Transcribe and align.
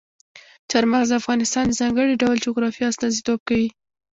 چار 0.69 0.85
مغز 0.93 1.09
د 1.11 1.19
افغانستان 1.21 1.65
د 1.67 1.73
ځانګړي 1.81 2.13
ډول 2.21 2.37
جغرافیه 2.45 2.87
استازیتوب 2.89 3.39
کوي. 3.47 3.69